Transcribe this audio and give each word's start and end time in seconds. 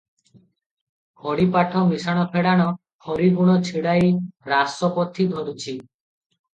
ଖଡ଼ିପାଠ 1.25 1.83
ମିଶାଣ 1.91 2.25
ଫେଡାଣ 2.33 2.67
ହରିଗୁଣ 3.11 3.61
ଛିଡାଇ 3.71 4.13
ରାସ 4.55 4.95
ପୋଥି 5.01 5.33
ଧରିଛି। 5.39 5.81